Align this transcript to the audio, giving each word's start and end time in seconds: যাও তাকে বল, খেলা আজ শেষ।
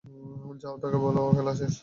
যাও 0.61 0.75
তাকে 0.81 0.97
বল, 1.03 1.17
খেলা 1.35 1.51
আজ 1.53 1.57
শেষ। 1.59 1.75